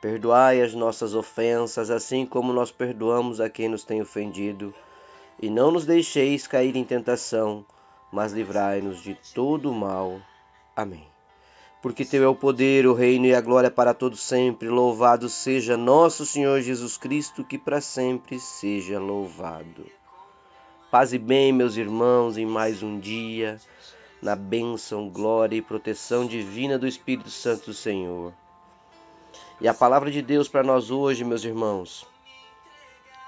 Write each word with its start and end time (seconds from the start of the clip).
Perdoai 0.00 0.62
as 0.62 0.74
nossas 0.74 1.14
ofensas, 1.14 1.90
assim 1.90 2.24
como 2.24 2.52
nós 2.52 2.70
perdoamos 2.70 3.40
a 3.40 3.50
quem 3.50 3.68
nos 3.68 3.84
tem 3.84 4.00
ofendido. 4.00 4.74
E 5.40 5.50
não 5.50 5.70
nos 5.70 5.84
deixeis 5.84 6.46
cair 6.46 6.76
em 6.76 6.84
tentação, 6.84 7.64
mas 8.12 8.32
livrai-nos 8.32 9.02
de 9.02 9.18
todo 9.34 9.70
o 9.70 9.74
mal. 9.74 10.20
Amém. 10.74 11.06
Porque 11.82 12.04
Teu 12.04 12.24
é 12.24 12.28
o 12.28 12.34
poder, 12.34 12.86
o 12.86 12.94
reino 12.94 13.26
e 13.26 13.34
a 13.34 13.40
glória 13.40 13.70
para 13.70 13.94
todos 13.94 14.20
sempre. 14.20 14.68
Louvado 14.68 15.28
seja 15.28 15.76
nosso 15.76 16.26
Senhor 16.26 16.60
Jesus 16.60 16.96
Cristo, 16.96 17.44
que 17.44 17.58
para 17.58 17.80
sempre 17.80 18.38
seja 18.38 18.98
louvado. 18.98 19.86
Paz 20.90 21.12
e 21.12 21.18
bem, 21.18 21.52
meus 21.52 21.76
irmãos, 21.76 22.38
em 22.38 22.46
mais 22.46 22.82
um 22.82 22.98
dia 22.98 23.60
na 24.20 24.34
bênção, 24.34 25.08
glória 25.08 25.56
e 25.56 25.62
proteção 25.62 26.26
divina 26.26 26.78
do 26.78 26.86
Espírito 26.86 27.30
Santo 27.30 27.66
do 27.66 27.74
Senhor. 27.74 28.32
E 29.60 29.66
a 29.66 29.74
palavra 29.74 30.08
de 30.08 30.22
Deus 30.22 30.48
para 30.48 30.62
nós 30.62 30.88
hoje, 30.88 31.24
meus 31.24 31.42
irmãos, 31.42 32.06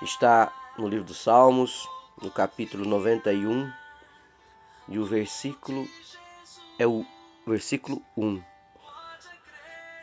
está 0.00 0.52
no 0.78 0.86
livro 0.86 1.04
dos 1.04 1.18
Salmos, 1.18 1.88
no 2.22 2.30
capítulo 2.30 2.84
91, 2.84 3.72
e 4.88 5.00
o 5.00 5.04
versículo 5.04 5.88
é 6.78 6.86
o 6.86 7.04
versículo 7.44 8.00
1. 8.16 8.40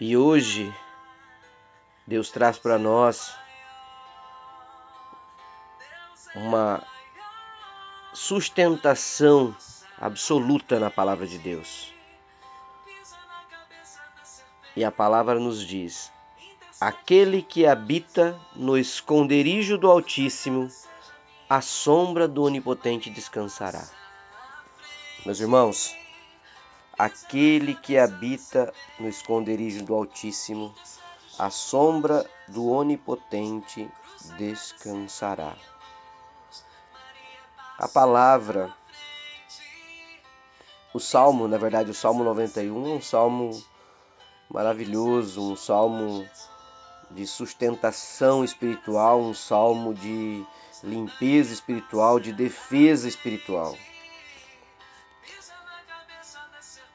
E 0.02 0.18
hoje 0.18 0.76
Deus 2.06 2.30
traz 2.30 2.58
para 2.58 2.78
nós 2.78 3.34
uma 6.36 6.84
sustentação 8.14 9.56
absoluta 9.98 10.82
na 10.82 10.90
palavra 10.90 11.26
de 11.26 11.38
Deus. 11.38 11.94
E 14.76 14.84
a 14.86 14.92
palavra 14.92 15.40
nos 15.40 15.66
diz: 15.66 16.12
Aquele 16.82 17.42
que 17.42 17.66
habita 17.66 18.40
no 18.56 18.78
esconderijo 18.78 19.78
do 19.78 19.92
Altíssimo, 19.92 20.70
a 21.50 21.60
sombra 21.60 22.26
do 22.26 22.44
Onipotente 22.44 23.10
descansará. 23.10 23.84
Meus 25.26 25.42
irmãos, 25.42 25.94
aquele 26.98 27.76
que 27.76 27.98
habita 27.98 28.74
no 28.98 29.10
esconderijo 29.10 29.84
do 29.84 29.94
Altíssimo, 29.94 30.74
a 31.38 31.50
sombra 31.50 32.26
do 32.48 32.70
Onipotente 32.70 33.90
descansará. 34.38 35.54
A 37.78 37.90
palavra 37.90 38.74
o 40.94 41.00
salmo, 41.00 41.48
na 41.48 41.58
verdade, 41.58 41.92
o 41.92 41.94
salmo 41.94 42.24
91 42.24 42.92
é 42.92 42.96
um 42.96 43.02
salmo 43.02 43.62
maravilhoso, 44.50 45.42
um 45.42 45.56
salmo 45.56 46.28
de 47.12 47.26
sustentação 47.26 48.44
espiritual, 48.44 49.22
um 49.22 49.34
salmo 49.34 49.94
de 49.94 50.46
limpeza 50.84 51.54
espiritual, 51.54 52.20
de 52.20 52.32
defesa 52.32 53.08
espiritual. 53.08 53.76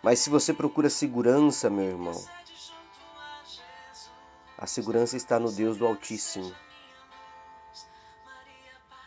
Mas 0.02 0.18
se 0.18 0.30
você 0.30 0.52
procura 0.52 0.90
segurança, 0.90 1.70
meu 1.70 1.86
irmão, 1.86 2.24
a 4.58 4.66
segurança 4.66 5.16
está 5.16 5.40
no 5.40 5.50
Deus 5.50 5.76
do 5.76 5.86
Altíssimo. 5.86 6.54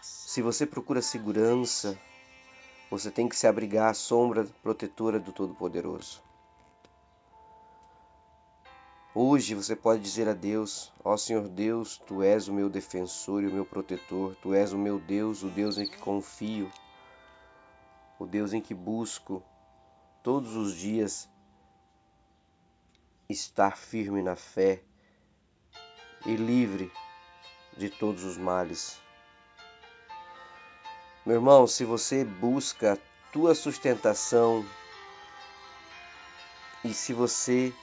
Se 0.01 0.41
você 0.41 0.65
procura 0.65 1.01
segurança, 1.01 1.99
você 2.89 3.09
tem 3.11 3.27
que 3.27 3.35
se 3.35 3.47
abrigar 3.47 3.89
à 3.89 3.93
sombra 3.93 4.45
protetora 4.61 5.19
do 5.19 5.31
Todo-Poderoso. 5.31 6.26
Hoje 9.19 9.55
você 9.55 9.75
pode 9.75 10.03
dizer 10.03 10.29
a 10.29 10.33
Deus: 10.33 10.93
Ó 11.03 11.11
oh, 11.11 11.17
Senhor 11.17 11.47
Deus, 11.47 11.97
tu 12.05 12.21
és 12.21 12.47
o 12.47 12.53
meu 12.53 12.69
defensor 12.69 13.41
e 13.41 13.47
o 13.47 13.51
meu 13.51 13.65
protetor, 13.65 14.35
tu 14.43 14.53
és 14.53 14.73
o 14.73 14.77
meu 14.77 14.99
Deus, 14.99 15.41
o 15.41 15.49
Deus 15.49 15.79
em 15.79 15.87
que 15.87 15.97
confio, 15.97 16.71
o 18.19 18.27
Deus 18.27 18.53
em 18.53 18.61
que 18.61 18.75
busco 18.75 19.41
todos 20.21 20.55
os 20.55 20.75
dias 20.75 21.27
estar 23.27 23.75
firme 23.75 24.21
na 24.21 24.35
fé 24.35 24.83
e 26.23 26.35
livre 26.35 26.91
de 27.75 27.89
todos 27.89 28.23
os 28.23 28.37
males. 28.37 29.01
Meu 31.25 31.37
irmão, 31.37 31.65
se 31.65 31.83
você 31.83 32.23
busca 32.23 32.93
a 32.93 32.97
tua 33.33 33.55
sustentação 33.55 34.63
e 36.83 36.93
se 36.93 37.13
você 37.13 37.73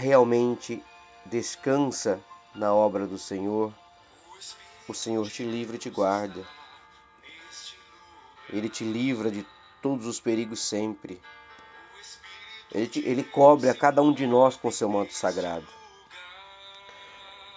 realmente 0.00 0.82
descansa 1.26 2.18
na 2.54 2.72
obra 2.72 3.06
do 3.06 3.18
Senhor, 3.18 3.72
o 4.88 4.94
Senhor 4.94 5.28
te 5.28 5.44
livra 5.44 5.76
e 5.76 5.78
te 5.78 5.90
guarda. 5.90 6.44
Ele 8.48 8.68
te 8.68 8.82
livra 8.82 9.30
de 9.30 9.46
todos 9.82 10.06
os 10.06 10.18
perigos 10.18 10.60
sempre. 10.60 11.20
Ele, 12.72 12.88
te, 12.88 13.00
ele 13.00 13.22
cobre 13.22 13.68
a 13.68 13.74
cada 13.74 14.02
um 14.02 14.12
de 14.12 14.26
nós 14.26 14.56
com 14.56 14.70
seu 14.70 14.88
manto 14.88 15.12
sagrado. 15.12 15.68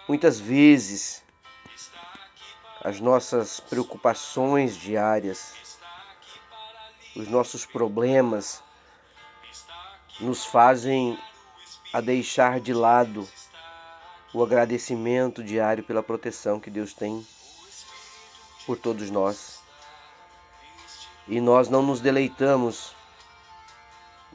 Muitas 0.08 0.40
vezes 0.40 1.24
as 2.84 3.00
nossas 3.00 3.62
preocupações 3.62 4.76
diárias, 4.76 5.54
os 7.16 7.28
nossos 7.30 7.66
problemas 7.66 8.62
nos 10.20 10.46
fazem 10.46 11.18
a 11.94 12.02
deixar 12.02 12.60
de 12.60 12.74
lado 12.74 13.30
o 14.34 14.42
agradecimento 14.42 15.44
diário 15.44 15.84
pela 15.84 16.02
proteção 16.02 16.60
que 16.60 16.72
Deus 16.72 16.92
tem 16.92 17.24
por 18.66 18.78
todos 18.80 19.12
nós. 19.12 19.62
E 21.28 21.40
nós 21.40 21.70
não 21.70 21.84
nos 21.84 22.02
deleitamos 22.02 22.96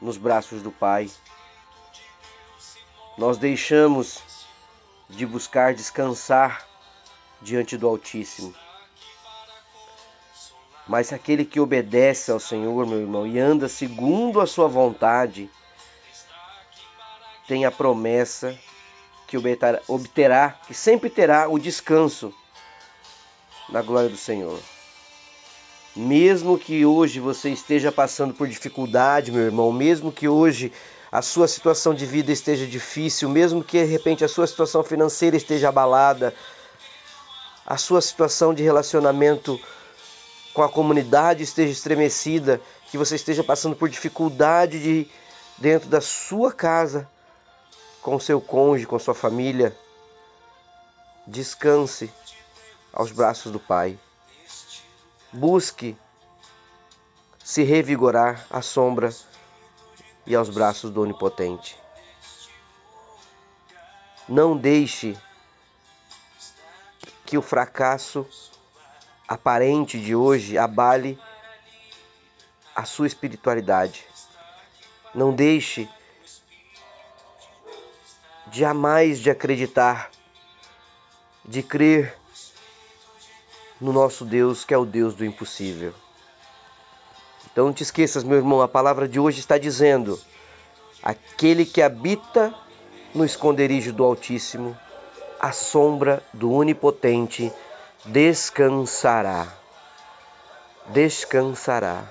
nos 0.00 0.16
braços 0.16 0.62
do 0.62 0.70
Pai. 0.70 1.10
Nós 3.18 3.36
deixamos 3.36 4.22
de 5.10 5.26
buscar 5.26 5.74
descansar 5.74 6.64
diante 7.42 7.76
do 7.76 7.88
Altíssimo. 7.88 8.54
Mas 10.86 11.12
aquele 11.12 11.44
que 11.44 11.60
obedece 11.60 12.30
ao 12.30 12.38
Senhor, 12.38 12.86
meu 12.86 13.00
irmão, 13.00 13.26
e 13.26 13.38
anda 13.38 13.68
segundo 13.68 14.40
a 14.40 14.46
sua 14.46 14.68
vontade, 14.68 15.50
tem 17.48 17.64
a 17.64 17.70
promessa 17.70 18.56
que 19.26 19.36
obterá, 19.88 20.50
que 20.66 20.74
sempre 20.74 21.08
terá 21.08 21.48
o 21.48 21.58
descanso 21.58 22.32
na 23.70 23.80
glória 23.80 24.10
do 24.10 24.16
Senhor. 24.16 24.60
Mesmo 25.96 26.58
que 26.58 26.84
hoje 26.84 27.18
você 27.18 27.50
esteja 27.50 27.90
passando 27.90 28.34
por 28.34 28.46
dificuldade, 28.46 29.32
meu 29.32 29.42
irmão, 29.42 29.72
mesmo 29.72 30.12
que 30.12 30.28
hoje 30.28 30.70
a 31.10 31.22
sua 31.22 31.48
situação 31.48 31.94
de 31.94 32.04
vida 32.04 32.30
esteja 32.30 32.66
difícil, 32.66 33.30
mesmo 33.30 33.64
que 33.64 33.82
de 33.82 33.90
repente 33.90 34.24
a 34.24 34.28
sua 34.28 34.46
situação 34.46 34.84
financeira 34.84 35.36
esteja 35.36 35.70
abalada, 35.70 36.34
a 37.66 37.78
sua 37.78 38.00
situação 38.00 38.52
de 38.52 38.62
relacionamento 38.62 39.58
com 40.52 40.62
a 40.62 40.68
comunidade 40.68 41.42
esteja 41.42 41.72
estremecida, 41.72 42.60
que 42.90 42.98
você 42.98 43.16
esteja 43.16 43.42
passando 43.42 43.74
por 43.74 43.88
dificuldade 43.88 44.78
de 44.80 45.10
dentro 45.56 45.88
da 45.88 46.00
sua 46.00 46.52
casa, 46.52 47.08
com 48.02 48.18
seu 48.18 48.40
cônjuge, 48.40 48.86
com 48.86 48.98
sua 48.98 49.14
família, 49.14 49.76
descanse 51.26 52.12
aos 52.92 53.12
braços 53.12 53.52
do 53.52 53.60
Pai. 53.60 53.98
Busque 55.32 55.96
se 57.44 57.62
revigorar 57.62 58.46
à 58.50 58.62
sombra 58.62 59.10
e 60.26 60.34
aos 60.34 60.48
braços 60.48 60.90
do 60.90 61.02
Onipotente. 61.02 61.78
Não 64.28 64.56
deixe 64.56 65.16
que 67.24 67.38
o 67.38 67.42
fracasso 67.42 68.26
aparente 69.26 70.00
de 70.00 70.14
hoje 70.14 70.56
abale 70.56 71.18
a 72.74 72.84
sua 72.84 73.06
espiritualidade. 73.06 74.06
Não 75.14 75.34
deixe 75.34 75.88
jamais 78.52 79.18
de 79.18 79.30
acreditar 79.30 80.10
de 81.44 81.62
crer 81.62 82.14
no 83.80 83.92
nosso 83.92 84.24
Deus, 84.24 84.64
que 84.64 84.74
é 84.74 84.78
o 84.78 84.84
Deus 84.84 85.14
do 85.14 85.24
impossível. 85.24 85.94
Então 87.50 87.66
não 87.66 87.72
te 87.72 87.82
esqueças, 87.82 88.22
meu 88.22 88.36
irmão, 88.36 88.60
a 88.60 88.68
palavra 88.68 89.08
de 89.08 89.18
hoje 89.18 89.40
está 89.40 89.56
dizendo: 89.56 90.20
aquele 91.02 91.64
que 91.64 91.82
habita 91.82 92.54
no 93.14 93.24
esconderijo 93.24 93.92
do 93.92 94.04
Altíssimo, 94.04 94.76
a 95.40 95.52
sombra 95.52 96.22
do 96.32 96.52
Onipotente 96.52 97.52
descansará. 98.04 99.48
Descansará. 100.88 102.04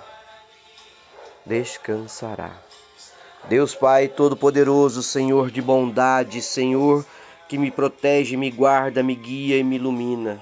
Descansará. 1.45 2.66
Deus 3.49 3.73
Pai 3.73 4.09
Todo-Poderoso, 4.09 5.01
Senhor 5.01 5.49
de 5.49 5.61
bondade, 5.61 6.41
Senhor 6.41 7.05
que 7.47 7.57
me 7.57 7.71
protege, 7.71 8.35
me 8.35 8.51
guarda, 8.51 9.01
me 9.01 9.15
guia 9.15 9.57
e 9.57 9.63
me 9.63 9.77
ilumina. 9.77 10.37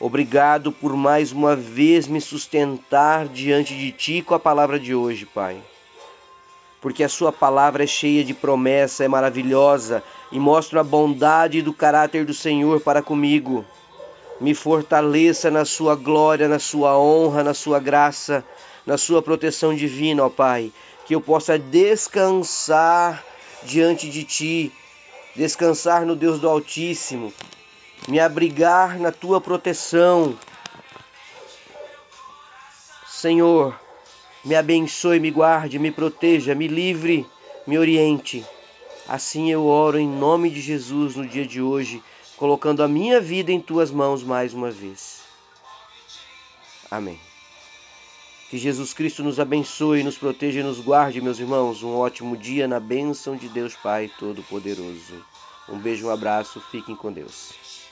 Obrigado 0.00 0.72
por 0.72 0.96
mais 0.96 1.32
uma 1.32 1.54
vez 1.54 2.08
me 2.08 2.22
sustentar 2.22 3.28
diante 3.28 3.74
de 3.74 3.92
Ti 3.92 4.22
com 4.22 4.34
a 4.34 4.40
palavra 4.40 4.80
de 4.80 4.94
hoje, 4.94 5.26
Pai. 5.26 5.58
Porque 6.80 7.04
a 7.04 7.10
Sua 7.10 7.30
palavra 7.30 7.84
é 7.84 7.86
cheia 7.86 8.24
de 8.24 8.32
promessa, 8.32 9.04
é 9.04 9.08
maravilhosa 9.08 10.02
e 10.32 10.40
mostra 10.40 10.80
a 10.80 10.84
bondade 10.84 11.60
do 11.60 11.74
caráter 11.74 12.24
do 12.24 12.32
Senhor 12.32 12.80
para 12.80 13.02
comigo. 13.02 13.66
Me 14.40 14.54
fortaleça 14.54 15.50
na 15.50 15.66
Sua 15.66 15.94
glória, 15.94 16.48
na 16.48 16.58
Sua 16.58 16.98
honra, 16.98 17.44
na 17.44 17.52
Sua 17.52 17.78
graça, 17.78 18.42
na 18.86 18.98
Sua 18.98 19.22
proteção 19.22 19.74
divina, 19.74 20.24
ó 20.24 20.28
Pai 20.28 20.72
que 21.06 21.14
eu 21.14 21.20
possa 21.20 21.58
descansar 21.58 23.24
diante 23.62 24.08
de 24.08 24.24
Ti, 24.24 24.72
descansar 25.36 26.06
no 26.06 26.16
Deus 26.16 26.40
do 26.40 26.48
Altíssimo, 26.48 27.32
me 28.08 28.18
abrigar 28.18 28.98
na 28.98 29.12
Tua 29.12 29.40
proteção. 29.40 30.38
Senhor, 33.06 33.78
me 34.44 34.54
abençoe, 34.54 35.20
me 35.20 35.30
guarde, 35.30 35.78
me 35.78 35.90
proteja, 35.90 36.54
me 36.54 36.68
livre, 36.68 37.26
me 37.66 37.78
oriente. 37.78 38.44
Assim 39.06 39.50
eu 39.50 39.66
oro 39.66 39.98
em 39.98 40.08
nome 40.08 40.50
de 40.50 40.60
Jesus 40.60 41.16
no 41.16 41.26
dia 41.26 41.46
de 41.46 41.60
hoje, 41.60 42.02
colocando 42.36 42.82
a 42.82 42.88
minha 42.88 43.20
vida 43.20 43.52
em 43.52 43.60
tuas 43.60 43.90
mãos 43.90 44.22
mais 44.22 44.54
uma 44.54 44.70
vez. 44.70 45.20
Amém. 46.90 47.33
Que 48.54 48.58
Jesus 48.60 48.92
Cristo 48.92 49.24
nos 49.24 49.40
abençoe, 49.40 50.04
nos 50.04 50.16
proteja 50.16 50.60
e 50.60 50.62
nos 50.62 50.78
guarde, 50.78 51.20
meus 51.20 51.40
irmãos. 51.40 51.82
Um 51.82 51.96
ótimo 51.96 52.36
dia 52.36 52.68
na 52.68 52.78
bênção 52.78 53.34
de 53.34 53.48
Deus 53.48 53.74
Pai 53.74 54.08
Todo-Poderoso. 54.16 55.24
Um 55.68 55.76
beijo, 55.76 56.06
um 56.06 56.10
abraço, 56.10 56.60
fiquem 56.70 56.94
com 56.94 57.12
Deus. 57.12 57.83